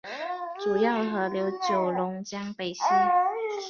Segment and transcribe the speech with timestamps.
[0.59, 2.81] 主要河流九龙江北溪。